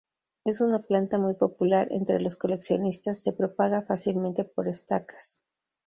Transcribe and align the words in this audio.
Es 0.45 0.61
una 0.61 0.79
planta 0.79 1.19
muy 1.19 1.35
popular 1.35 1.87
entre 1.91 2.19
los 2.19 2.35
coleccionistas, 2.35 3.19
se 3.21 3.33
propaga 3.33 3.83
fácilmente 3.83 4.43
por 4.43 4.67
estacas. 4.67 5.43